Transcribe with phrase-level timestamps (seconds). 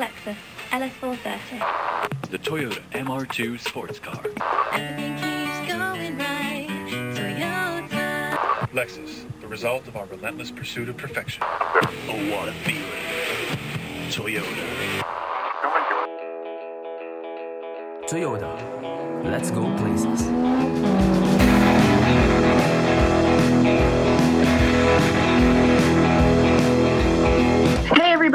[0.00, 0.36] Lexus
[0.70, 2.30] LS430.
[2.30, 4.24] The Toyota MR2 sports car.
[4.72, 6.66] Everything keeps going right.
[7.14, 8.70] Toyota.
[8.72, 11.42] Lexus, the result of our relentless pursuit of perfection.
[11.42, 12.82] Oh, what a feeling.
[14.08, 15.04] Toyota.
[18.08, 19.24] Toyota.
[19.24, 20.30] Let's go places.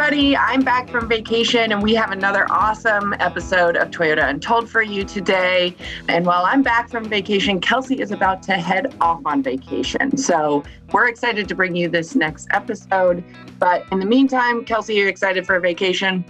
[0.05, 4.83] Everybody, I'm back from vacation and we have another awesome episode of Toyota Untold for
[4.83, 5.75] you today.
[6.07, 10.15] And while I'm back from vacation, Kelsey is about to head off on vacation.
[10.15, 13.23] So we're excited to bring you this next episode.
[13.57, 16.23] But in the meantime, Kelsey, are you excited for a vacation?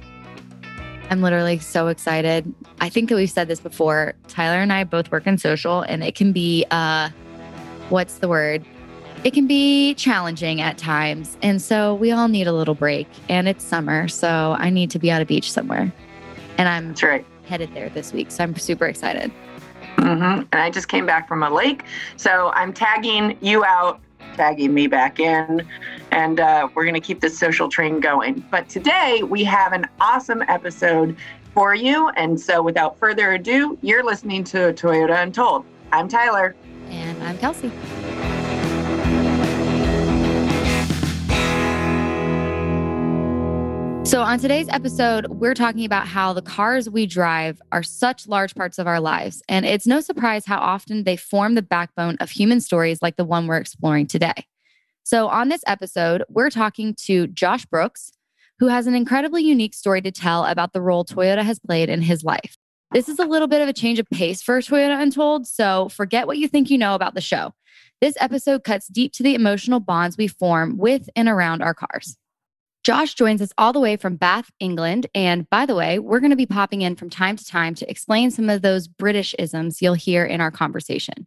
[1.10, 2.50] I'm literally so excited.
[2.80, 4.14] I think that we've said this before.
[4.30, 7.10] Tyler and I both work in social, and it can be, uh,
[7.90, 8.64] what's the word?
[9.26, 11.36] It can be challenging at times.
[11.42, 13.08] And so we all need a little break.
[13.28, 14.08] And it's summer.
[14.08, 15.92] So I need to be on a beach somewhere.
[16.60, 17.26] And I'm That's right.
[17.48, 18.30] headed there this week.
[18.30, 19.32] So I'm super excited.
[19.98, 21.86] hmm And I just came back from a lake.
[22.18, 24.00] So I'm tagging you out,
[24.36, 25.68] tagging me back in,
[26.12, 28.46] and uh, we're going to keep this social train going.
[28.52, 31.18] But today we have an awesome episode
[31.56, 32.10] for you.
[32.10, 35.66] And so without further ado, you're listening to Toyota Untold.
[35.92, 36.56] I'm Tyler.
[36.90, 37.72] And I'm Kelsey.
[44.06, 48.54] So, on today's episode, we're talking about how the cars we drive are such large
[48.54, 49.42] parts of our lives.
[49.50, 53.26] And it's no surprise how often they form the backbone of human stories like the
[53.26, 54.46] one we're exploring today.
[55.02, 58.12] So, on this episode, we're talking to Josh Brooks,
[58.60, 62.04] who has an incredibly unique story to tell about the role Toyota has played in
[62.04, 62.58] his life.
[62.92, 66.28] This is a little bit of a change of pace for Toyota Untold, so forget
[66.28, 67.56] what you think you know about the show.
[68.02, 72.18] This episode cuts deep to the emotional bonds we form with and around our cars.
[72.86, 75.08] Josh joins us all the way from Bath, England.
[75.16, 77.90] And by the way, we're going to be popping in from time to time to
[77.90, 81.26] explain some of those British isms you'll hear in our conversation.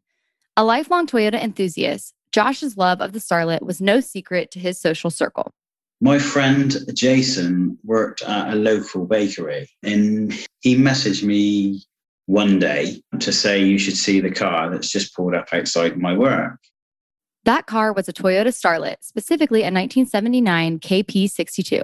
[0.56, 5.10] A lifelong Toyota enthusiast, Josh's love of the Starlet was no secret to his social
[5.10, 5.52] circle.
[6.00, 11.82] My friend Jason worked at a local bakery and he messaged me
[12.26, 16.16] one day to say you should see the car that's just pulled up outside my
[16.16, 16.60] work.
[17.44, 21.82] That car was a Toyota Starlet, specifically a 1979 KP62.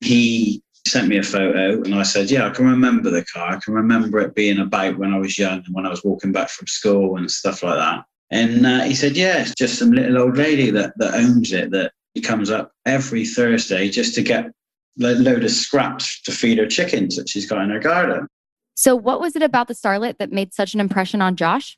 [0.00, 3.52] He sent me a photo and I said, Yeah, I can remember the car.
[3.52, 6.32] I can remember it being about when I was young and when I was walking
[6.32, 8.04] back from school and stuff like that.
[8.30, 11.70] And uh, he said, Yeah, it's just some little old lady that, that owns it
[11.70, 11.92] that
[12.24, 14.50] comes up every Thursday just to get a
[14.98, 18.26] load of scraps to feed her chickens that she's got in her garden.
[18.74, 21.76] So, what was it about the Starlet that made such an impression on Josh?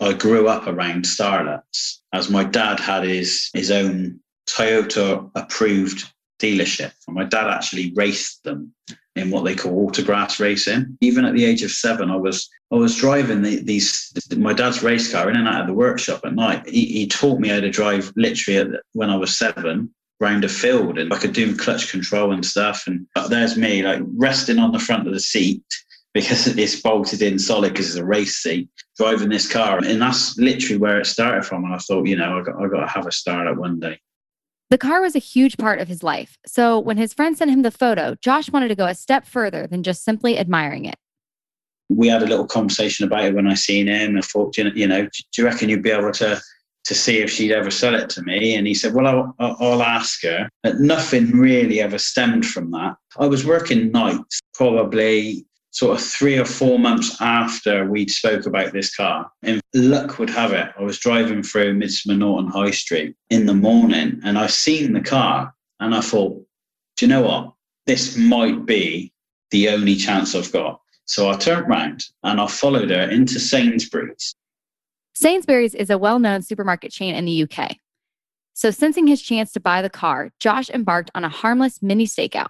[0.00, 6.92] I grew up around starlets as my dad had his his own Toyota approved dealership.
[7.06, 8.72] And my dad actually raced them
[9.14, 10.96] in what they call autograss racing.
[11.00, 14.82] Even at the age of seven, I was I was driving the, these my dad's
[14.82, 16.68] race car in and out of the workshop at night.
[16.68, 20.98] He, he taught me how to drive literally when I was seven round a field
[20.98, 22.86] and I could do clutch control and stuff.
[22.86, 25.62] And there's me like resting on the front of the seat
[26.12, 28.68] because it's bolted in solid because it's a race seat
[29.00, 29.78] driving this car.
[29.78, 31.64] And that's literally where it started from.
[31.64, 33.98] And i thought you know i got, I got to have a Starlet one day.
[34.68, 36.36] The car was a huge part of his life.
[36.46, 39.66] So, when his friend sent him the photo, Josh wanted to go a step further
[39.66, 40.96] than just simply admiring it.
[41.88, 44.70] we had a little conversation about it when i seen him and thought you know,
[44.80, 46.40] you know do you reckon you'd be able to
[46.84, 48.54] to see if she'd ever sell it to me?
[48.56, 50.48] And he said well i'll, I'll I'll ask her.
[50.62, 52.94] But nothing really ever stemmed from that.
[53.18, 58.72] I was working nights probably sort of three or four months after we'd spoke about
[58.72, 59.30] this car.
[59.42, 63.54] And luck would have it, I was driving through Midsomer Norton High Street in the
[63.54, 66.44] morning and I seen the car and I thought,
[66.96, 67.52] do you know what?
[67.86, 69.12] This might be
[69.50, 70.80] the only chance I've got.
[71.06, 74.34] So I turned round and I followed her into Sainsbury's.
[75.14, 77.76] Sainsbury's is a well known supermarket chain in the UK.
[78.54, 82.48] So, sensing his chance to buy the car, Josh embarked on a harmless mini stakeout.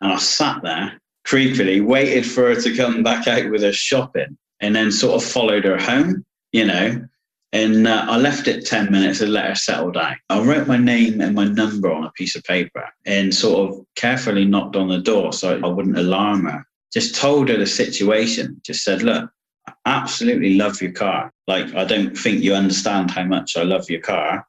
[0.00, 4.36] And I sat there creepily, waited for her to come back out with her shopping,
[4.60, 7.06] and then sort of followed her home, you know.
[7.52, 10.16] And uh, I left it 10 minutes and let her settle down.
[10.28, 13.86] I wrote my name and my number on a piece of paper and sort of
[13.94, 16.66] carefully knocked on the door so I wouldn't alarm her.
[16.92, 19.30] Just told her the situation, just said, Look,
[19.68, 21.32] I absolutely love your car.
[21.46, 24.46] Like, I don't think you understand how much I love your car.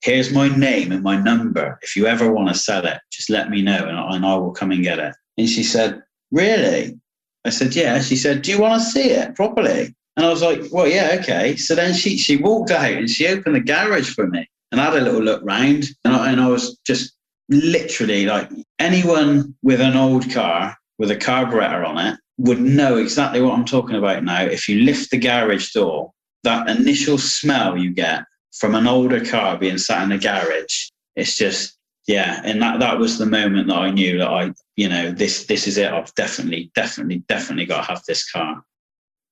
[0.00, 1.78] Here's my name and my number.
[1.82, 4.52] If you ever want to sell it, just let me know and, and I will
[4.52, 5.14] come and get it.
[5.36, 6.98] And she said, Really?
[7.44, 8.00] I said, Yeah.
[8.00, 9.94] She said, Do you want to see it properly?
[10.16, 11.56] And I was like, Well, yeah, okay.
[11.56, 14.84] So then she she walked out and she opened the garage for me and I
[14.84, 17.14] had a little look round and I, and I was just
[17.48, 23.40] literally like anyone with an old car with a carburetor on it would know exactly
[23.40, 24.42] what I'm talking about now.
[24.42, 26.12] If you lift the garage door,
[26.44, 31.36] that initial smell you get from an older car being sat in a garage, it's
[31.36, 31.75] just
[32.06, 32.40] yeah.
[32.44, 35.66] And that that was the moment that I knew that I, you know, this this
[35.66, 35.92] is it.
[35.92, 38.62] I've definitely, definitely, definitely got to have this car.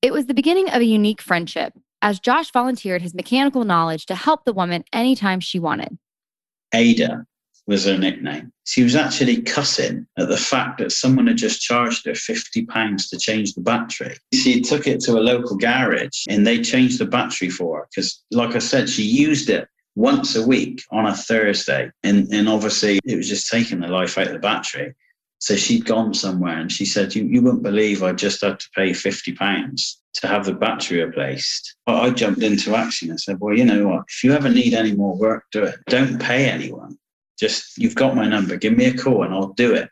[0.03, 1.73] It was the beginning of a unique friendship
[2.03, 5.97] as Josh volunteered his mechanical knowledge to help the woman anytime she wanted.
[6.75, 7.25] Ada
[7.67, 8.53] was her nickname.
[8.65, 13.19] She was actually cussing at the fact that someone had just charged her £50 to
[13.19, 14.17] change the battery.
[14.35, 18.23] She took it to a local garage and they changed the battery for her because,
[18.31, 21.91] like I said, she used it once a week on a Thursday.
[22.03, 24.95] And, and obviously, it was just taking the life out of the battery.
[25.39, 28.71] So she'd gone somewhere and she said, You, you wouldn't believe I just had to
[28.75, 31.77] pay £50 to have the battery replaced.
[31.87, 34.05] I jumped into action and said, Well, you know what?
[34.09, 35.77] If you ever need any more work, do it.
[35.89, 36.97] Don't pay anyone.
[37.39, 38.57] Just, you've got my number.
[38.57, 39.91] Give me a call and I'll do it.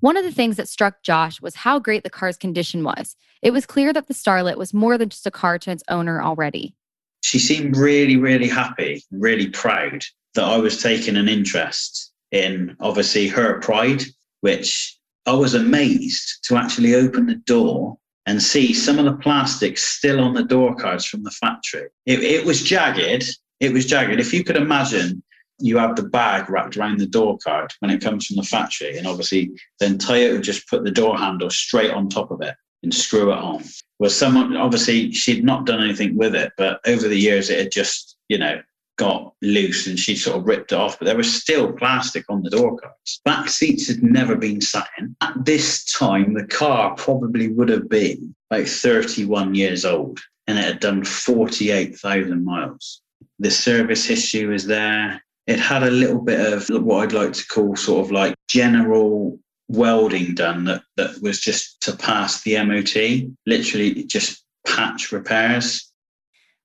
[0.00, 3.16] One of the things that struck Josh was how great the car's condition was.
[3.40, 6.22] It was clear that the Starlet was more than just a car to its owner
[6.22, 6.74] already.
[7.22, 10.02] She seemed really, really happy, really proud
[10.34, 14.02] that I was taking an interest in obviously her pride
[14.40, 17.96] which I was amazed to actually open the door
[18.26, 21.88] and see some of the plastic still on the door cards from the factory.
[22.06, 23.24] It, it was jagged.
[23.60, 24.20] It was jagged.
[24.20, 25.22] If you could imagine,
[25.58, 28.98] you have the bag wrapped around the door card when it comes from the factory,
[28.98, 32.94] and obviously then Toyota just put the door handle straight on top of it and
[32.94, 33.64] screw it on.
[33.98, 37.72] Well, someone obviously she'd not done anything with it, but over the years it had
[37.72, 38.60] just you know
[38.96, 42.42] got loose and she sort of ripped it off, but there was still plastic on
[42.42, 43.20] the door cards.
[43.24, 45.16] Back seats had never been sat in.
[45.20, 50.64] At this time, the car probably would have been like 31 years old and it
[50.64, 53.00] had done 48,000 miles.
[53.38, 55.22] The service history was there.
[55.46, 59.38] It had a little bit of what I'd like to call sort of like general
[59.72, 65.92] welding done that, that was just to pass the MOT, literally just patch repairs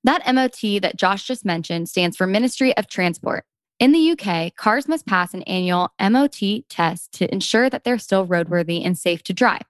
[0.04, 3.44] that MOT that Josh just mentioned stands for Ministry of Transport.
[3.78, 8.26] In the UK, cars must pass an annual MOT test to ensure that they're still
[8.26, 9.64] roadworthy and safe to drive,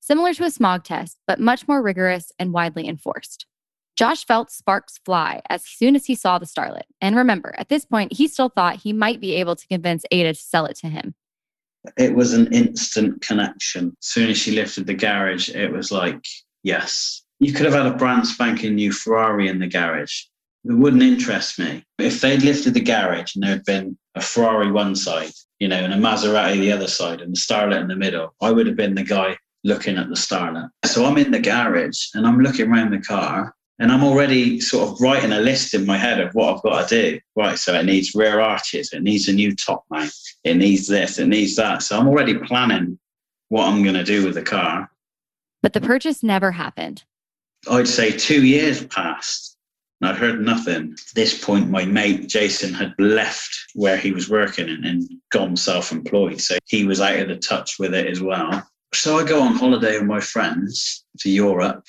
[0.00, 3.46] similar to a smog test, but much more rigorous and widely enforced.
[3.96, 6.82] Josh felt sparks fly as soon as he saw the Starlet.
[7.00, 10.34] And remember, at this point, he still thought he might be able to convince Ada
[10.34, 11.14] to sell it to him.
[11.96, 13.96] It was an instant connection.
[14.00, 16.24] As soon as she lifted the garage, it was like,
[16.62, 20.22] yes, you could have had a brand spanking new Ferrari in the garage.
[20.64, 21.84] It wouldn't interest me.
[21.98, 25.92] If they'd lifted the garage and there'd been a Ferrari one side, you know, and
[25.92, 28.94] a Maserati the other side and the Starlet in the middle, I would have been
[28.94, 30.70] the guy looking at the Starlet.
[30.86, 34.88] So I'm in the garage and I'm looking around the car and I'm already sort
[34.88, 37.20] of writing a list in my head of what I've got to do.
[37.36, 40.12] Right, so it needs rear arches, it needs a new top mount,
[40.44, 41.82] it needs this, it needs that.
[41.82, 42.98] So I'm already planning
[43.48, 44.90] what I'm going to do with the car.
[45.62, 47.04] But the purchase never happened.
[47.70, 49.56] I'd say two years passed
[50.00, 50.92] and I'd heard nothing.
[50.92, 55.56] At this point, my mate Jason had left where he was working and, and gone
[55.56, 56.40] self employed.
[56.40, 58.62] So he was out of the touch with it as well.
[58.92, 61.84] So I go on holiday with my friends to Europe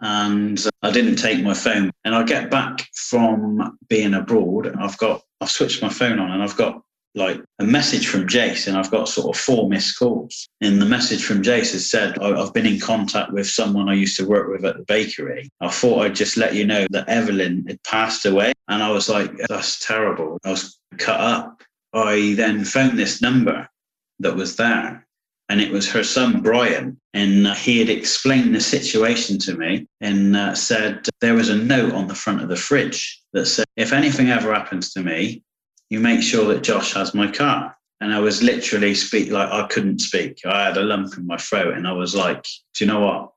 [0.00, 1.90] and I didn't take my phone.
[2.04, 4.74] And I get back from being abroad.
[4.78, 6.82] I've got, I've switched my phone on and I've got
[7.14, 10.48] like a message from Jace, and I've got sort of four missed calls.
[10.60, 14.16] And the message from Jace has said, I've been in contact with someone I used
[14.18, 15.50] to work with at the bakery.
[15.60, 18.52] I thought I'd just let you know that Evelyn had passed away.
[18.68, 20.38] And I was like, that's terrible.
[20.44, 21.62] I was cut up.
[21.92, 23.68] I then phoned this number
[24.20, 25.06] that was there.
[25.48, 27.00] And it was her son, Brian.
[27.14, 31.56] And uh, he had explained the situation to me and uh, said there was a
[31.56, 35.42] note on the front of the fridge that said, if anything ever happens to me,
[35.90, 37.74] you make sure that Josh has my car.
[38.00, 40.40] And I was literally speak like I couldn't speak.
[40.44, 43.32] I had a lump in my throat, and I was like, "Do you know what?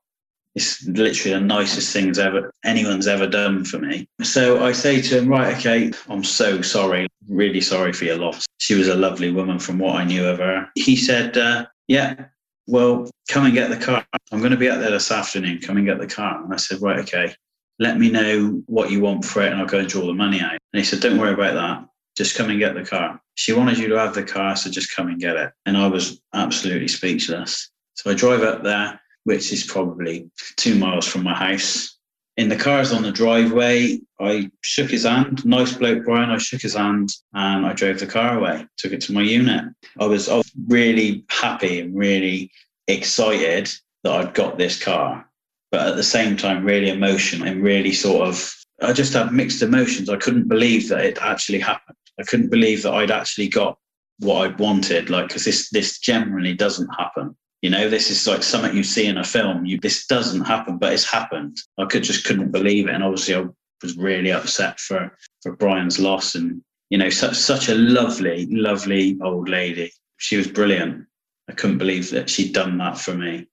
[0.54, 5.18] It's literally the nicest things ever anyone's ever done for me." So I say to
[5.18, 9.32] him, "Right, okay, I'm so sorry, really sorry for your loss." She was a lovely
[9.32, 10.68] woman, from what I knew of her.
[10.76, 12.26] He said, uh, "Yeah,
[12.66, 14.04] well, come and get the car.
[14.30, 15.60] I'm going to be out there this afternoon.
[15.60, 17.34] Come and get the car." And I said, "Right, okay."
[17.78, 20.40] Let me know what you want for it, and I'll go and draw the money
[20.40, 20.52] out.
[20.52, 23.20] And he said, "Don't worry about that just come and get the car.
[23.34, 25.52] She wanted you to have the car, so just come and get it.
[25.66, 27.70] And I was absolutely speechless.
[27.94, 31.98] So I drive up there, which is probably two miles from my house.
[32.36, 35.44] In the cars on the driveway, I shook his hand.
[35.44, 36.30] Nice bloke, Brian.
[36.30, 39.64] I shook his hand and I drove the car away, took it to my unit.
[40.00, 42.50] I was, I was really happy and really
[42.88, 43.70] excited
[44.02, 45.28] that I'd got this car,
[45.70, 49.62] but at the same time, really emotional and really sort of I just had mixed
[49.62, 50.08] emotions.
[50.08, 51.96] I couldn't believe that it actually happened.
[52.18, 53.78] I couldn't believe that I'd actually got
[54.18, 57.36] what I'd wanted, like because this this generally doesn't happen.
[57.62, 59.64] You know, this is like something you see in a film.
[59.64, 61.58] You this doesn't happen, but it's happened.
[61.78, 63.46] I could just couldn't believe it, and obviously I
[63.82, 66.34] was really upset for for Brian's loss.
[66.34, 69.92] And you know, such such a lovely, lovely old lady.
[70.16, 71.06] She was brilliant.
[71.48, 73.46] I couldn't believe that she'd done that for me.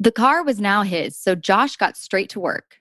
[0.00, 2.76] The car was now his, so Josh got straight to work.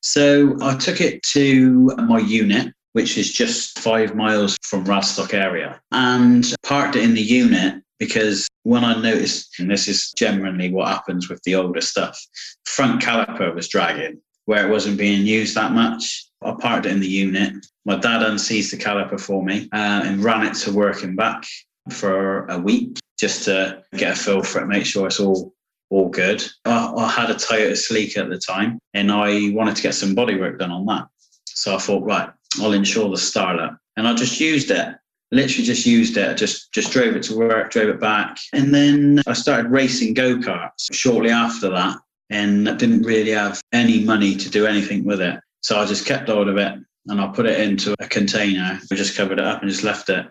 [0.00, 5.80] So I took it to my unit, which is just five miles from Radstock area,
[5.90, 10.88] and parked it in the unit because when I noticed, and this is generally what
[10.88, 12.18] happens with the older stuff,
[12.64, 16.26] front caliper was dragging where it wasn't being used that much.
[16.42, 17.54] I parked it in the unit.
[17.84, 21.44] My dad unseized the caliper for me uh, and ran it to work and back
[21.90, 25.54] for a week just to get a feel for it, make sure it's all
[25.90, 26.42] all good.
[26.64, 30.16] I, I had a Toyota Sleek at the time, and I wanted to get some
[30.16, 31.06] bodywork done on that.
[31.44, 34.96] So I thought, right, I'll insure the Starlet, and I just used it.
[35.32, 36.36] Literally, just used it.
[36.36, 40.36] Just just drove it to work, drove it back, and then I started racing go
[40.36, 41.98] karts shortly after that,
[42.30, 45.40] and I didn't really have any money to do anything with it.
[45.62, 46.74] So I just kept hold of it
[47.06, 48.78] and I put it into a container.
[48.90, 50.26] We just covered it up and just left it.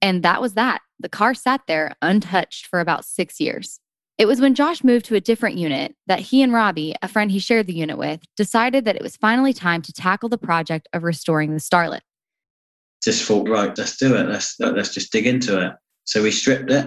[0.00, 0.80] And that was that.
[0.98, 3.78] The car sat there untouched for about six years.
[4.18, 7.30] It was when Josh moved to a different unit that he and Robbie, a friend
[7.30, 10.88] he shared the unit with, decided that it was finally time to tackle the project
[10.92, 12.00] of restoring the Starlet.
[13.02, 14.28] Just thought, right, let's do it.
[14.28, 15.72] Let's let's just dig into it.
[16.04, 16.86] So we stripped it,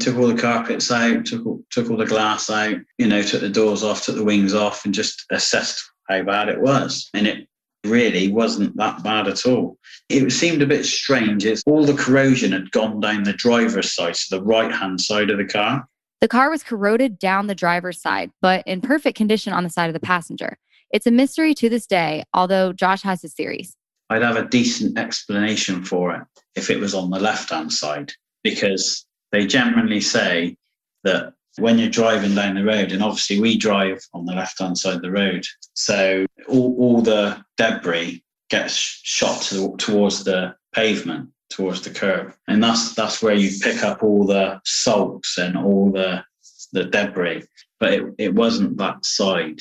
[0.00, 3.40] took all the carpets out, took all, took all the glass out, you know, took
[3.40, 7.08] the doors off, took the wings off, and just assessed how bad it was.
[7.14, 7.48] And it
[7.84, 9.78] really wasn't that bad at all.
[10.08, 11.44] It seemed a bit strange.
[11.44, 15.30] It's all the corrosion had gone down the driver's side, so the right hand side
[15.30, 15.86] of the car.
[16.20, 19.88] The car was corroded down the driver's side, but in perfect condition on the side
[19.88, 20.58] of the passenger.
[20.90, 23.76] It's a mystery to this day, although Josh has his theories.
[24.10, 26.22] I'd have a decent explanation for it
[26.54, 30.56] if it was on the left hand side, because they generally say
[31.04, 34.76] that when you're driving down the road, and obviously we drive on the left hand
[34.76, 35.44] side of the road,
[35.74, 42.34] so all, all the debris gets shot to, towards the pavement towards the curb.
[42.48, 46.24] And that's that's where you pick up all the sulks and all the
[46.72, 47.44] the debris.
[47.80, 49.60] But it, it wasn't that side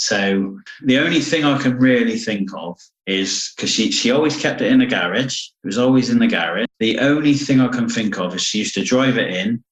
[0.00, 4.60] so the only thing i can really think of is because she, she always kept
[4.60, 5.48] it in the garage.
[5.64, 6.66] It was always in the garage.
[6.78, 9.62] The only thing i can think of is she used to drive it in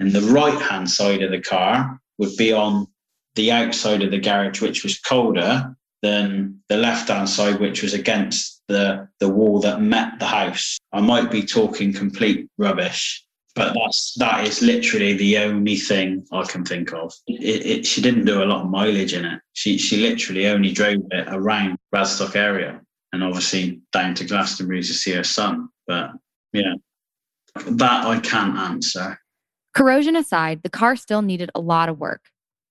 [0.00, 2.86] and the right hand side of the car would be on
[3.34, 7.94] the outside of the garage which was colder than the left hand side which was
[7.94, 10.78] against the the wall that met the house.
[10.92, 13.24] I might be talking complete rubbish,
[13.58, 17.12] but that's that is literally the only thing I can think of.
[17.26, 19.40] It, it, she didn't do a lot of mileage in it.
[19.52, 22.80] She she literally only drove it around Radstock area
[23.12, 25.68] and obviously down to Glastonbury to see her son.
[25.88, 26.12] But
[26.52, 26.74] yeah,
[27.56, 29.18] that I can't answer.
[29.74, 32.22] Corrosion aside, the car still needed a lot of work.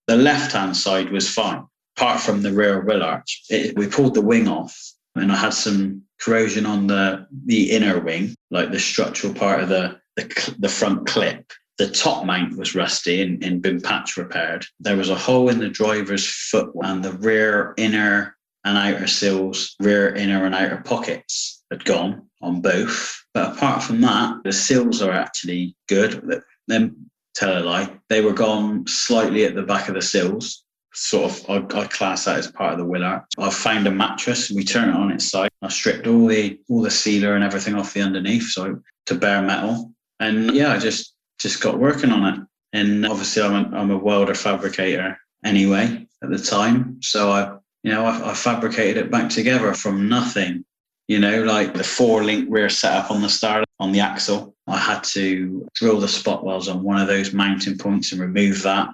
[0.08, 1.66] The left hand side was fine,
[1.98, 3.44] apart from the rear wheel arch.
[3.50, 4.74] It, we pulled the wing off
[5.16, 9.68] and I had some corrosion on the the inner wing, like the structural part of
[9.68, 11.52] the the, the front clip.
[11.78, 14.66] The top mount was rusty and, and been patch repaired.
[14.80, 19.76] There was a hole in the driver's foot and the rear inner and outer sills,
[19.80, 23.24] rear inner and outer pockets had gone on both.
[23.34, 26.42] But apart from that, the sills are actually good.
[26.68, 31.32] Then tell a lie, they were gone slightly at the back of the sills, sort
[31.32, 33.24] of I, I, class that as part of the arch.
[33.38, 35.52] I found a mattress we turn it on its side.
[35.62, 39.44] I stripped all the all the sealer and everything off the underneath, so to bare
[39.44, 39.94] metal.
[40.20, 42.40] And yeah, I just just got working on it.
[42.74, 47.92] And obviously, I'm a, I'm a welder fabricator anyway at the time, so I you
[47.92, 50.66] know I, I fabricated it back together from nothing.
[51.08, 54.54] You know, like the four link rear setup on the start on the axle.
[54.68, 58.62] I had to drill the spot welds on one of those mounting points and remove
[58.64, 58.90] that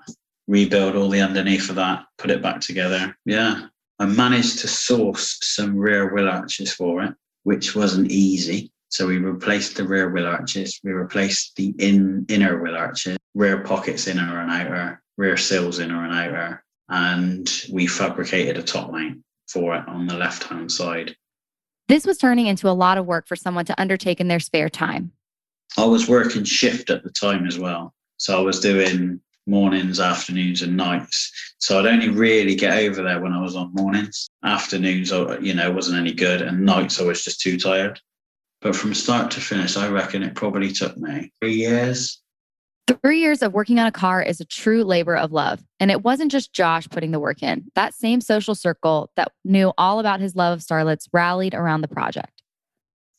[0.48, 3.16] rebuild all the underneath of that, put it back together.
[3.26, 3.68] Yeah.
[4.00, 7.14] I managed to source some rear wheel arches for it,
[7.44, 8.72] which wasn't easy.
[8.94, 13.64] So we replaced the rear wheel arches, we replaced the in, inner wheel arches, rear
[13.64, 19.24] pockets inner and outer, rear sills inner and outer, and we fabricated a top mount
[19.48, 21.16] for it on the left hand side.
[21.88, 24.70] This was turning into a lot of work for someone to undertake in their spare
[24.70, 25.12] time.
[25.76, 27.96] I was working shift at the time as well.
[28.18, 31.56] So I was doing mornings, afternoons, and nights.
[31.58, 34.30] So I'd only really get over there when I was on mornings.
[34.44, 38.00] Afternoons, uh, you know, wasn't any good, and nights I was just too tired.
[38.64, 42.22] But from start to finish, I reckon it probably took me three years.
[43.02, 45.62] Three years of working on a car is a true labor of love.
[45.82, 47.66] And it wasn't just Josh putting the work in.
[47.76, 51.90] That same social circle that knew all about his love of starlets rallied around the
[51.90, 52.42] project.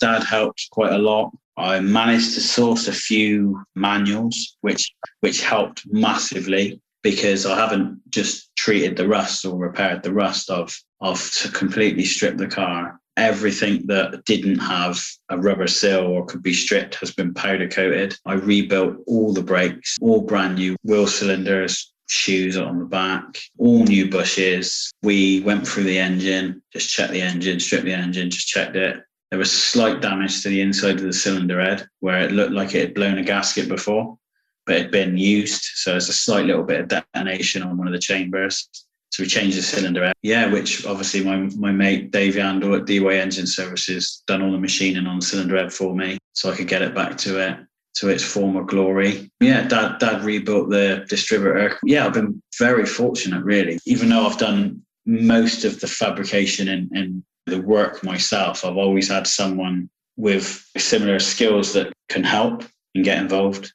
[0.00, 1.30] Dad helped quite a lot.
[1.56, 8.50] I managed to source a few manuals, which which helped massively because I haven't just
[8.56, 10.50] treated the rust or repaired the rust.
[10.50, 12.98] I've I've to completely stripped the car.
[13.16, 18.16] Everything that didn't have a rubber seal or could be stripped has been powder coated.
[18.26, 23.84] I rebuilt all the brakes, all brand new wheel cylinders, shoes on the back, all
[23.84, 24.90] new bushes.
[25.02, 29.02] We went through the engine, just checked the engine, stripped the engine, just checked it.
[29.30, 32.74] There was slight damage to the inside of the cylinder head where it looked like
[32.74, 34.18] it had blown a gasket before,
[34.66, 35.62] but it had been used.
[35.74, 38.68] So there's a slight little bit of detonation on one of the chambers.
[39.14, 40.14] So we changed the cylinder head.
[40.22, 44.58] Yeah, which obviously my, my mate Dave Yandel at DY Engine Services done all the
[44.58, 47.56] machining on the cylinder head for me so I could get it back to it
[47.98, 49.30] to its former glory.
[49.38, 51.78] Yeah, dad dad rebuilt the distributor.
[51.84, 53.78] Yeah, I've been very fortunate really.
[53.86, 59.08] Even though I've done most of the fabrication and, and the work myself, I've always
[59.08, 62.64] had someone with similar skills that can help
[62.96, 63.72] and get involved.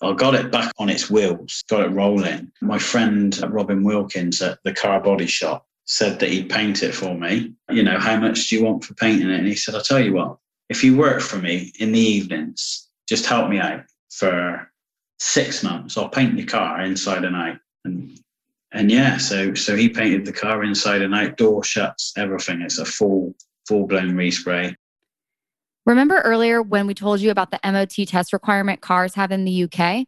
[0.00, 2.52] I got it back on its wheels, got it rolling.
[2.60, 6.94] My friend uh, Robin Wilkins at the car body shop said that he'd paint it
[6.94, 7.54] for me.
[7.70, 9.38] You know, how much do you want for painting it?
[9.38, 10.36] And he said, I'll tell you what,
[10.68, 14.70] if you work for me in the evenings, just help me out for
[15.18, 15.96] six months.
[15.96, 17.58] I'll paint your car inside and out.
[17.84, 18.18] And
[18.72, 22.60] and yeah, so so he painted the car inside and out, door shuts, everything.
[22.60, 23.34] It's a full
[23.66, 24.74] full blown respray.
[25.88, 29.62] Remember earlier when we told you about the MOT test requirement cars have in the
[29.64, 30.06] UK?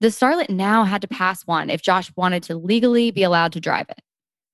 [0.00, 3.60] The Starlet now had to pass one if Josh wanted to legally be allowed to
[3.60, 4.00] drive it.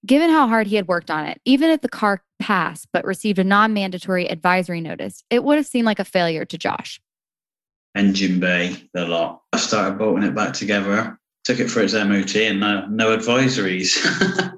[0.07, 3.39] Given how hard he had worked on it, even if the car passed but received
[3.39, 7.03] a non mandatory advisory notice, it would have seemed like a failure to Josh.
[7.95, 9.43] Engine bay, the lot.
[9.53, 13.91] I started bolting it back together, took it for its MOT, and no, no advisories.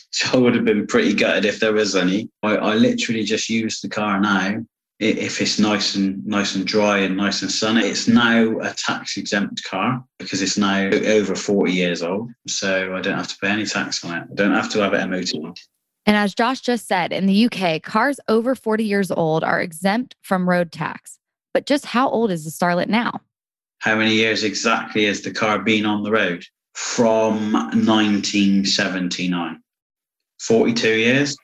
[0.12, 2.30] so I would have been pretty gutted if there was any.
[2.44, 4.64] I, I literally just used the car now
[5.00, 7.86] if it's nice and nice and dry and nice and sunny.
[7.86, 12.30] It's now a tax exempt car because it's now over 40 years old.
[12.48, 14.24] So I don't have to pay any tax on it.
[14.30, 15.30] I don't have to have it MOT.
[16.06, 20.16] And as Josh just said, in the UK, cars over 40 years old are exempt
[20.22, 21.18] from road tax.
[21.54, 23.20] But just how old is the Starlet now?
[23.80, 26.44] How many years exactly has the car been on the road?
[26.74, 29.62] From 1979.
[30.40, 31.36] 42 years.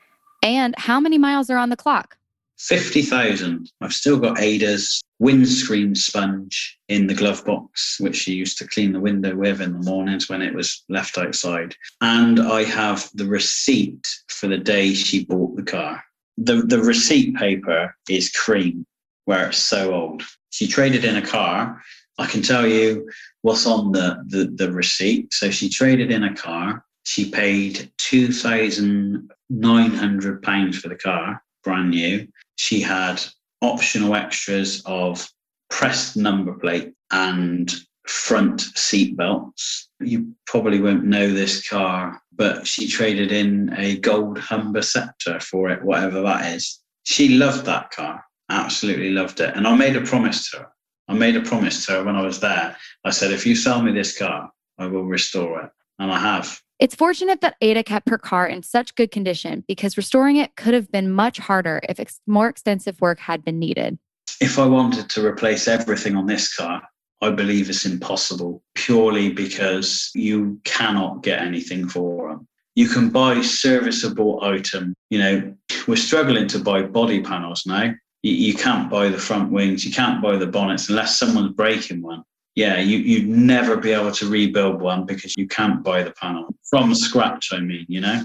[0.43, 2.17] And how many miles are on the clock?
[2.59, 3.71] 50,000.
[3.81, 8.93] I've still got Ada's windscreen sponge in the glove box, which she used to clean
[8.93, 11.75] the window with in the mornings when it was left outside.
[12.01, 16.03] And I have the receipt for the day she bought the car.
[16.37, 18.85] The, the receipt paper is cream,
[19.25, 20.23] where it's so old.
[20.51, 21.81] She traded in a car.
[22.19, 23.09] I can tell you
[23.43, 25.33] what's on the, the, the receipt.
[25.33, 26.85] So she traded in a car.
[27.05, 33.21] She paid £2,900 for the car, brand new she had
[33.61, 35.29] optional extras of
[35.71, 37.73] pressed number plate and
[38.07, 39.89] front seat belts.
[40.01, 45.71] You probably won't know this car, but she traded in a gold Humber Sceptre for
[45.71, 46.81] it, whatever that is.
[47.05, 49.55] She loved that car, absolutely loved it.
[49.57, 50.69] And I made a promise to her.
[51.09, 52.77] I made a promise to her when I was there.
[53.05, 55.71] I said, if you sell me this car, I will restore it.
[55.99, 56.61] And I have.
[56.81, 60.75] It's fortunate that Ada kept her car in such good condition because restoring it could
[60.75, 63.99] have been much harder if ex- more extensive work had been needed.
[64.41, 66.83] If I wanted to replace everything on this car,
[67.23, 72.49] I believe it's impossible purely because you cannot get anything for them.
[72.75, 74.95] You can buy serviceable item.
[75.11, 75.55] You know,
[75.87, 77.95] we're struggling to buy body panels now.
[78.25, 82.03] You, you can't buy the front wings, you can't buy the bonnets unless someone's breaking
[82.03, 86.13] one yeah, you, you'd never be able to rebuild one because you can't buy the
[86.13, 88.25] panel from scratch, I mean, you know?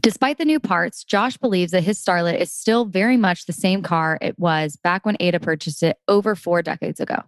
[0.00, 3.82] Despite the new parts, Josh believes that his Starlet is still very much the same
[3.82, 7.22] car it was back when Ada purchased it over four decades ago.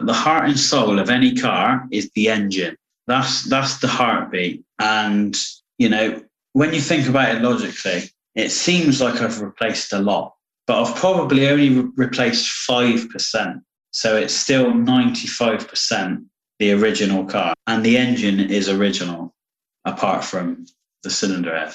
[0.00, 2.76] The heart and soul of any car is the engine.
[3.06, 4.64] That's that's the heartbeat.
[4.78, 5.36] And
[5.78, 6.22] you know,
[6.52, 10.34] when you think about it logically, it seems like I've replaced a lot,
[10.66, 13.62] but I've probably only re- replaced five percent
[13.94, 16.24] so it's still 95%
[16.58, 17.54] the original car.
[17.68, 19.32] And the engine is original,
[19.84, 20.66] apart from
[21.04, 21.74] the cylinder head.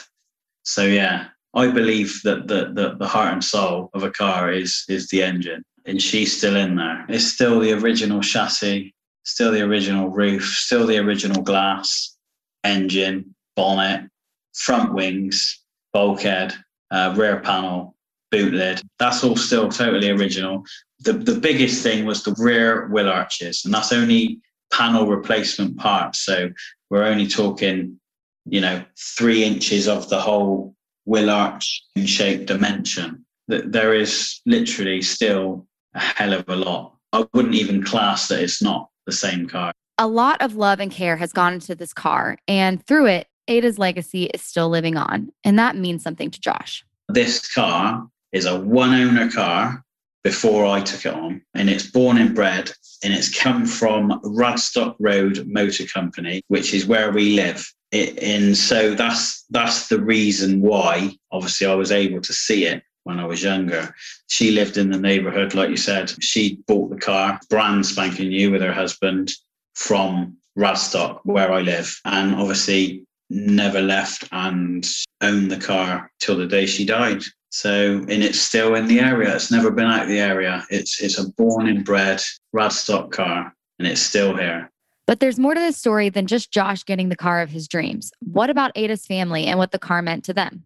[0.63, 4.83] So yeah, I believe that the, the, the heart and soul of a car is
[4.89, 5.63] is the engine.
[5.85, 7.05] And she's still in there.
[7.07, 12.17] It's still the original chassis, still the original roof, still the original glass,
[12.65, 14.09] engine, bonnet,
[14.53, 15.57] front wings,
[15.93, 16.53] bulkhead,
[16.91, 17.95] uh, rear panel,
[18.31, 18.81] boot lid.
[18.99, 20.63] That's all still totally original
[21.01, 24.39] the, the biggest thing was the rear wheel arches, and that's only
[24.71, 26.19] panel replacement parts.
[26.19, 26.49] So
[26.89, 27.99] we're only talking,
[28.45, 28.83] you know,
[29.17, 33.25] three inches of the whole wheel arch in shape dimension.
[33.47, 35.65] That there is literally still
[35.95, 39.71] a hell of a lot I wouldn't even class that it's not the same car.
[39.97, 43.79] A lot of love and care has gone into this car, and through it, Ada's
[43.79, 45.31] legacy is still living on.
[45.43, 46.85] And that means something to Josh.
[47.07, 49.83] This car is a one owner car
[50.23, 52.71] before I took it on, and it's born and bred,
[53.03, 57.71] and it's come from Radstock Road Motor Company, which is where we live.
[57.91, 61.15] It, and so that's that's the reason why.
[61.31, 63.95] Obviously, I was able to see it when I was younger.
[64.27, 66.11] She lived in the neighborhood, like you said.
[66.21, 69.31] She bought the car, brand spanking new, with her husband
[69.73, 74.87] from Radstock, where I live, and obviously never left and
[75.21, 77.23] owned the car till the day she died.
[77.49, 79.35] So, and it's still in the area.
[79.35, 80.63] It's never been out of the area.
[80.69, 82.21] It's it's a born and bred
[82.55, 84.69] Radstock car, and it's still here.
[85.07, 88.11] But there's more to this story than just Josh getting the car of his dreams.
[88.19, 90.63] What about Ada's family and what the car meant to them?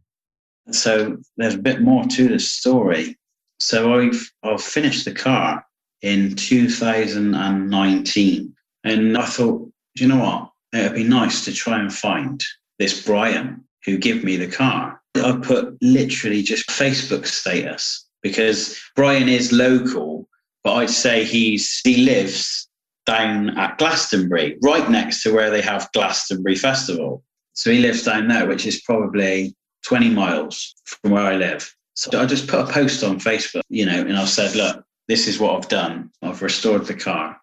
[0.72, 3.18] So there's a bit more to this story.
[3.60, 5.66] So I've I've finished the car
[6.02, 10.50] in 2019, and I thought, you know what?
[10.74, 12.44] It'd be nice to try and find
[12.80, 14.93] this Brian who gave me the car.
[15.16, 20.28] I put literally just Facebook status because Brian is local,
[20.64, 22.68] but I'd say he's he lives
[23.06, 27.24] down at Glastonbury, right next to where they have Glastonbury Festival.
[27.54, 31.76] So he lives down there, which is probably 20 miles from where I live.
[31.96, 35.28] So I just put a post on Facebook, you know, and I said, look, this
[35.28, 36.10] is what I've done.
[36.22, 37.40] I've restored the car.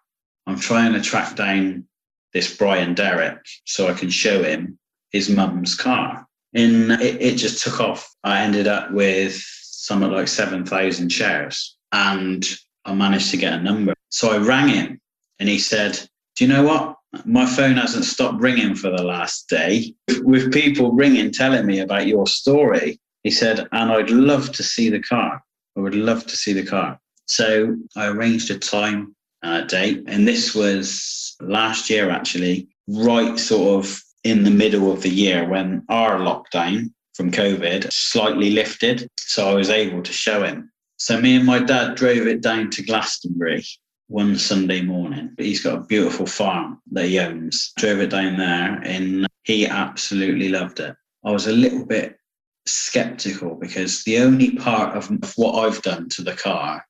[0.47, 1.85] I'm trying to track down
[2.33, 4.79] this Brian Derrick so I can show him
[5.11, 6.27] his mum's car.
[6.53, 8.13] And it, it just took off.
[8.23, 12.45] I ended up with something like 7,000 shares and
[12.85, 13.93] I managed to get a number.
[14.09, 14.99] So I rang him
[15.39, 15.99] and he said,
[16.35, 16.95] Do you know what?
[17.25, 22.07] My phone hasn't stopped ringing for the last day with people ringing, telling me about
[22.07, 22.99] your story.
[23.23, 25.43] He said, And I'd love to see the car.
[25.77, 26.99] I would love to see the car.
[27.27, 30.03] So I arranged a time and a date.
[30.07, 35.47] And this was last year, actually, right sort of in the middle of the year
[35.47, 39.07] when our lockdown from COVID slightly lifted.
[39.17, 40.71] So I was able to show him.
[40.97, 43.63] So me and my dad drove it down to Glastonbury
[44.07, 45.33] one Sunday morning.
[45.37, 47.71] He's got a beautiful farm that he owns.
[47.77, 50.95] Drove it down there and he absolutely loved it.
[51.25, 52.17] I was a little bit
[52.67, 56.85] skeptical because the only part of what I've done to the car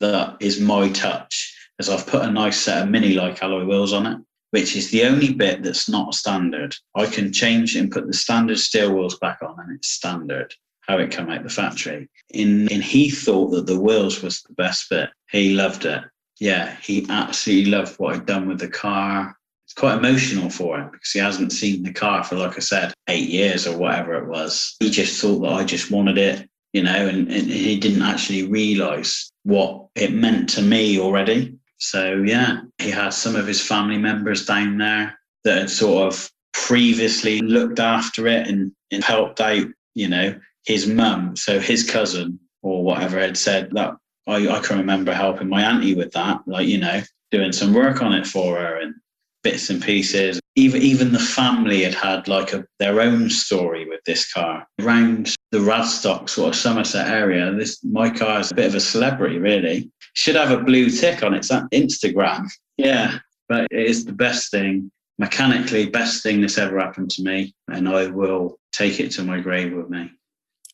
[0.00, 3.92] that is my touch is I've put a nice set of mini like alloy wheels
[3.92, 4.18] on it
[4.54, 6.76] which is the only bit that's not standard.
[6.94, 10.96] I can change and put the standard steel wheels back on, and it's standard how
[10.98, 12.08] it come out the factory.
[12.30, 15.10] In and he thought that the wheels was the best bit.
[15.28, 16.04] He loved it.
[16.38, 19.36] Yeah, he absolutely loved what I'd done with the car.
[19.66, 22.94] It's quite emotional for him because he hasn't seen the car for, like I said,
[23.08, 24.76] eight years or whatever it was.
[24.78, 28.46] He just thought that I just wanted it, you know, and, and he didn't actually
[28.46, 31.58] realize what it meant to me already.
[31.78, 36.30] So yeah, he had some of his family members down there that had sort of
[36.52, 41.36] previously looked after it and, and helped out, you know, his mum.
[41.36, 43.94] So his cousin or whatever had said that
[44.26, 48.00] I, I can remember helping my auntie with that, like, you know, doing some work
[48.00, 48.94] on it for her and
[49.42, 50.40] bits and pieces.
[50.56, 54.66] Even even the family had had like a, their own story with this car.
[54.80, 58.80] Around the Radstock sort of Somerset area, this my car is a bit of a
[58.80, 62.48] celebrity, really should have a blue tick on its Instagram.
[62.76, 67.54] Yeah, but it is the best thing, mechanically, best thing that's ever happened to me.
[67.68, 70.10] And I will take it to my grave with me.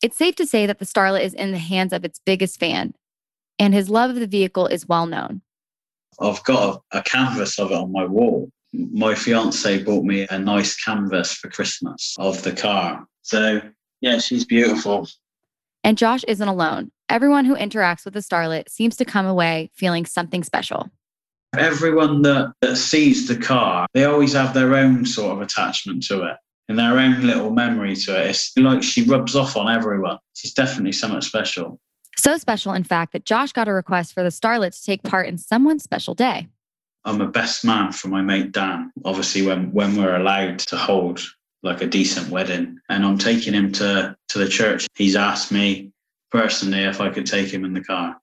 [0.01, 2.95] It's safe to say that the Starlet is in the hands of its biggest fan,
[3.59, 5.43] and his love of the vehicle is well known.
[6.19, 8.49] I've got a, a canvas of it on my wall.
[8.73, 13.05] My fiance bought me a nice canvas for Christmas of the car.
[13.21, 13.61] So,
[14.01, 15.07] yeah, she's beautiful.
[15.83, 16.91] And Josh isn't alone.
[17.09, 20.89] Everyone who interacts with the Starlet seems to come away feeling something special.
[21.57, 26.23] Everyone that, that sees the car, they always have their own sort of attachment to
[26.23, 26.37] it
[26.69, 28.29] and their own little memory to it.
[28.29, 30.17] It's like she rubs off on everyone.
[30.33, 31.79] She's definitely somewhat special.
[32.15, 35.27] So special, in fact, that Josh got a request for the Starlet to take part
[35.27, 36.47] in someone's special day.
[37.03, 38.91] I'm a best man for my mate Dan.
[39.03, 41.19] Obviously, when when we're allowed to hold
[41.63, 44.87] like a decent wedding, and I'm taking him to to the church.
[44.95, 45.91] He's asked me
[46.31, 48.17] personally if I could take him in the car.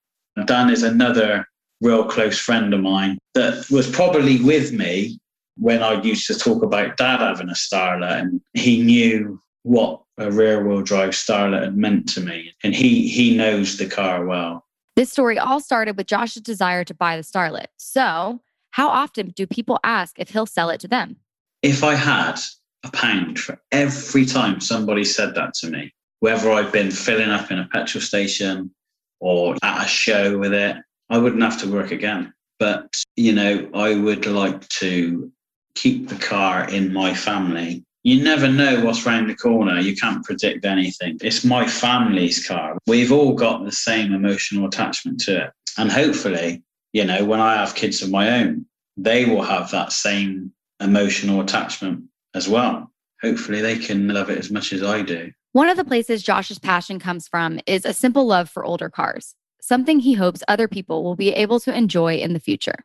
[0.47, 1.47] Dan is another
[1.81, 5.19] real close friend of mine that was probably with me
[5.57, 10.31] when I used to talk about dad having a Starlet, and he knew what a
[10.31, 14.65] rear wheel drive Starlet had meant to me, and he he knows the car well.
[14.97, 17.67] This story all started with Josh's desire to buy the Starlet.
[17.77, 21.17] So, how often do people ask if he'll sell it to them?
[21.63, 22.41] If I had
[22.85, 27.51] a pound for every time somebody said that to me, whether I've been filling up
[27.51, 28.75] in a petrol station
[29.21, 30.77] or at a show with it,
[31.11, 32.33] I wouldn't have to work again.
[32.59, 35.33] But, you know, I would like to
[35.75, 37.85] keep the car in my family.
[38.03, 39.79] You never know what's round the corner.
[39.79, 41.19] You can't predict anything.
[41.23, 42.79] It's my family's car.
[42.87, 45.51] We've all got the same emotional attachment to it.
[45.77, 46.63] And hopefully,
[46.93, 51.41] you know, when I have kids of my own, they will have that same emotional
[51.41, 52.93] attachment as well.
[53.23, 55.33] Hopefully, they can love it as much as I do.
[55.53, 59.35] One of the places Josh's passion comes from is a simple love for older cars,
[59.61, 62.85] something he hopes other people will be able to enjoy in the future.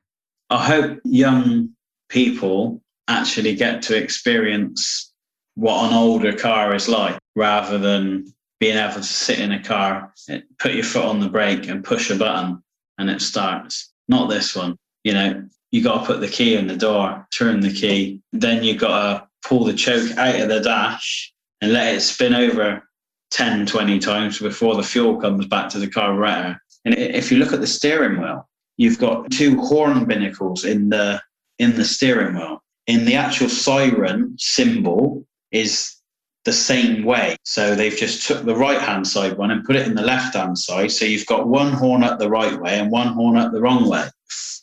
[0.49, 1.69] I hope young
[2.09, 5.11] people actually get to experience
[5.55, 8.25] what an older car is like rather than
[8.59, 10.13] being able to sit in a car,
[10.59, 12.63] put your foot on the brake and push a button
[12.97, 13.91] and it starts.
[14.07, 14.77] Not this one.
[15.03, 18.63] You know, you got to put the key in the door, turn the key, then
[18.63, 22.83] you got to pull the choke out of the dash and let it spin over
[23.31, 26.61] 10, 20 times before the fuel comes back to the carburetor.
[26.85, 31.21] And if you look at the steering wheel, you've got two horn binnacles in the
[31.59, 32.61] in the steering wheel.
[32.87, 35.95] In the actual siren symbol is
[36.45, 37.37] the same way.
[37.43, 40.35] So they've just took the right hand side one and put it in the left
[40.35, 40.91] hand side.
[40.91, 43.87] So you've got one horn up the right way and one horn up the wrong
[43.87, 44.07] way.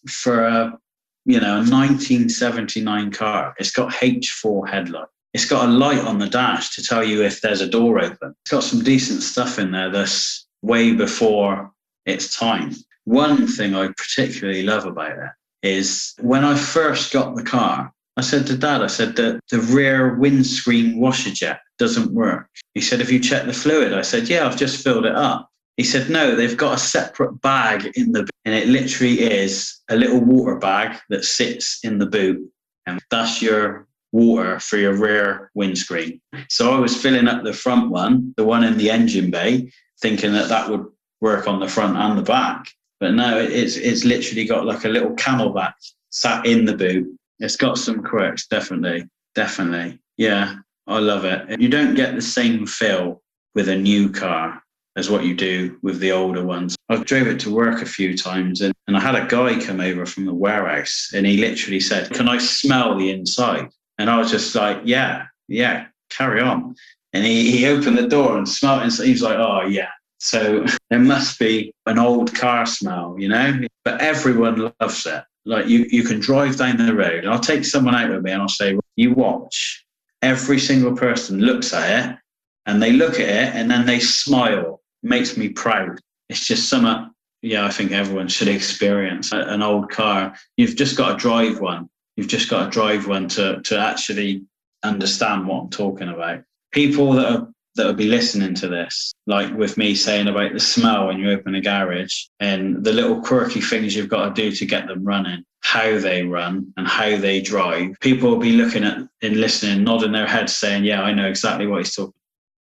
[0.09, 0.79] For a
[1.25, 5.09] you know a 1979 car, it's got H4 headlight.
[5.33, 8.35] It's got a light on the dash to tell you if there's a door open.
[8.43, 11.71] It's got some decent stuff in there that's way before
[12.05, 12.75] its time.
[13.05, 15.31] One thing I particularly love about it
[15.63, 19.61] is when I first got the car, I said to dad, I said that the
[19.61, 22.49] rear windscreen washer jet doesn't work.
[22.75, 23.95] He said, Have you checked the fluid?
[23.95, 25.50] I said, Yeah, I've just filled it up.
[25.81, 29.97] He said, No, they've got a separate bag in the and it literally is a
[29.97, 32.47] little water bag that sits in the boot.
[32.85, 36.21] And that's your water for your rear windscreen.
[36.51, 40.35] So I was filling up the front one, the one in the engine bay, thinking
[40.35, 40.85] that that would
[41.23, 42.69] work on the front and the back.
[42.99, 45.73] But no, it's it's literally got like a little camelback
[46.11, 47.09] sat in the boot.
[47.39, 49.99] It's got some quirks, definitely, definitely.
[50.19, 51.59] Yeah, I love it.
[51.59, 53.23] You don't get the same feel
[53.55, 54.63] with a new car
[54.97, 56.77] as what you do with the older ones.
[56.89, 59.81] I've drove it to work a few times and, and I had a guy come
[59.81, 63.71] over from the warehouse and he literally said, Can I smell the inside?
[64.01, 66.75] And I was just like, yeah, yeah, carry on.
[67.13, 68.83] And he, he opened the door and smelled.
[68.83, 69.91] And he was like, oh, yeah.
[70.17, 73.61] So there must be an old car smell, you know?
[73.85, 75.23] But everyone loves it.
[75.45, 77.25] Like you, you can drive down the road.
[77.25, 79.85] And I'll take someone out with me and I'll say, you watch.
[80.23, 82.17] Every single person looks at it
[82.65, 84.80] and they look at it and then they smile.
[85.03, 85.99] Makes me proud.
[86.29, 87.11] It's just something,
[87.43, 90.35] yeah, I think everyone should experience an old car.
[90.57, 91.89] You've just got to drive one
[92.21, 94.43] You've just got to drive one to to actually
[94.83, 96.43] understand what I'm talking about.
[96.71, 100.61] People that are that will be listening to this, like with me saying about the
[100.61, 104.55] smell when you open a garage and the little quirky things you've got to do
[104.55, 107.99] to get them running, how they run and how they drive.
[108.01, 111.67] People will be looking at and listening, nodding their heads, saying, Yeah, I know exactly
[111.67, 112.13] what he's talking.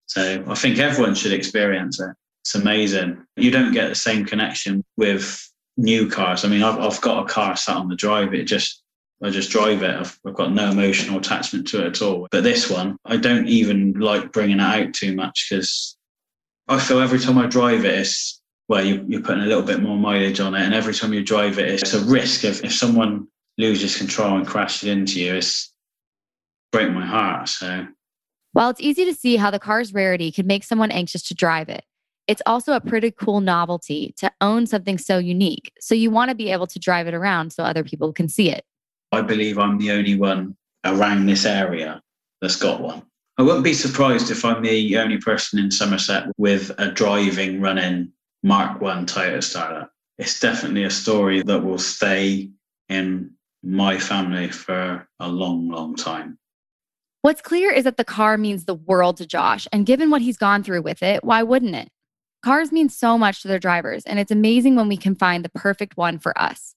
[0.06, 2.10] So I think everyone should experience it.
[2.48, 3.26] It's amazing.
[3.36, 6.46] You don't get the same connection with new cars.
[6.46, 8.32] I mean, I've, I've got a car sat on the drive.
[8.32, 8.82] It just
[9.22, 9.94] I just drive it.
[9.94, 12.26] I've, I've, got no emotional attachment to it at all.
[12.30, 15.98] But this one, I don't even like bringing it out too much because
[16.68, 19.82] I feel every time I drive it, it's well, you, you're putting a little bit
[19.82, 22.72] more mileage on it, and every time you drive it, it's a risk of if
[22.72, 25.70] someone loses control and crashes into you, it's
[26.72, 27.50] break my heart.
[27.50, 27.88] So,
[28.54, 31.68] while it's easy to see how the car's rarity could make someone anxious to drive
[31.68, 31.84] it,
[32.28, 35.72] it's also a pretty cool novelty to own something so unique.
[35.80, 38.50] So you want to be able to drive it around so other people can see
[38.50, 38.64] it.
[39.10, 42.02] I believe I'm the only one around this area
[42.42, 43.02] that's got one.
[43.38, 48.12] I wouldn't be surprised if I'm the only person in Somerset with a driving, running
[48.42, 49.88] Mark One Toyota Starlet.
[50.18, 52.50] It's definitely a story that will stay
[52.88, 53.30] in
[53.62, 56.38] my family for a long, long time.
[57.22, 60.36] What's clear is that the car means the world to Josh, and given what he's
[60.36, 61.88] gone through with it, why wouldn't it?
[62.42, 65.48] Cars mean so much to their drivers, and it's amazing when we can find the
[65.50, 66.74] perfect one for us.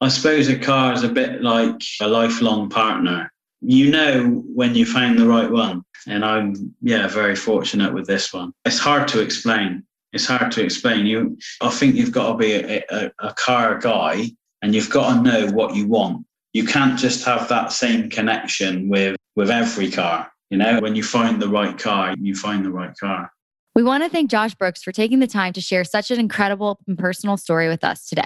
[0.00, 3.32] I suppose a car is a bit like a lifelong partner.
[3.60, 5.82] You know when you find the right one.
[6.06, 8.52] And I'm, yeah, very fortunate with this one.
[8.66, 9.84] It's hard to explain.
[10.12, 11.06] It's hard to explain.
[11.06, 15.14] You, I think you've got to be a, a, a car guy and you've got
[15.14, 16.26] to know what you want.
[16.52, 20.30] You can't just have that same connection with, with every car.
[20.50, 23.32] You know, when you find the right car, you find the right car.
[23.74, 26.78] We want to thank Josh Brooks for taking the time to share such an incredible
[26.86, 28.22] and personal story with us today.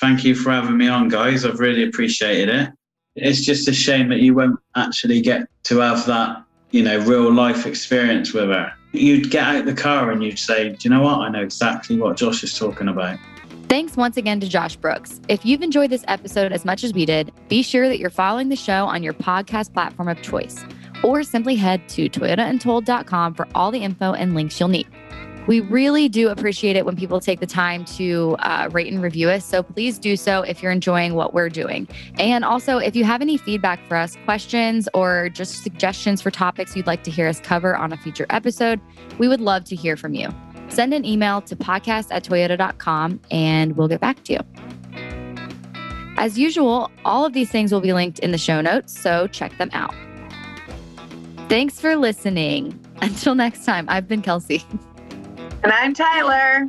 [0.00, 1.44] Thank you for having me on, guys.
[1.44, 2.70] I've really appreciated it.
[3.14, 7.32] It's just a shame that you won't actually get to have that, you know, real
[7.32, 8.72] life experience with her.
[8.92, 11.20] You'd get out the car and you'd say, Do you know what?
[11.20, 13.20] I know exactly what Josh is talking about.
[13.68, 15.20] Thanks once again to Josh Brooks.
[15.28, 18.48] If you've enjoyed this episode as much as we did, be sure that you're following
[18.48, 20.64] the show on your podcast platform of choice,
[21.02, 24.86] or simply head to toyotauntold.com for all the info and links you'll need.
[25.48, 29.30] We really do appreciate it when people take the time to uh, rate and review
[29.30, 29.46] us.
[29.46, 31.88] So please do so if you're enjoying what we're doing.
[32.18, 36.76] And also, if you have any feedback for us, questions, or just suggestions for topics
[36.76, 38.78] you'd like to hear us cover on a future episode,
[39.16, 40.28] we would love to hear from you.
[40.68, 44.40] Send an email to podcast at toyota.com and we'll get back to you.
[46.18, 49.56] As usual, all of these things will be linked in the show notes, so check
[49.56, 49.94] them out.
[51.48, 52.78] Thanks for listening.
[53.00, 54.62] Until next time, I've been Kelsey.
[55.62, 56.68] And I'm Tyler.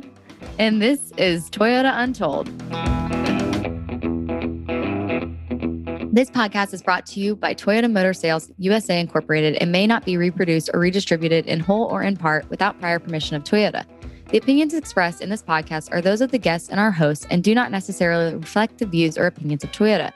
[0.58, 2.46] And this is Toyota Untold.
[6.14, 10.06] This podcast is brought to you by Toyota Motor Sales USA Incorporated and may not
[10.06, 13.84] be reproduced or redistributed in whole or in part without prior permission of Toyota.
[14.30, 17.44] The opinions expressed in this podcast are those of the guests and our hosts and
[17.44, 20.10] do not necessarily reflect the views or opinions of Toyota.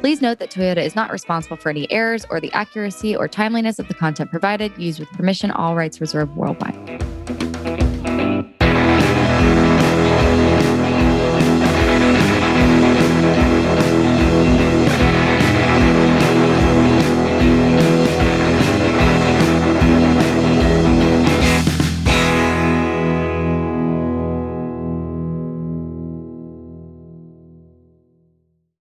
[0.00, 3.80] Please note that Toyota is not responsible for any errors or the accuracy or timeliness
[3.80, 7.02] of the content provided, used with permission, all rights reserved worldwide.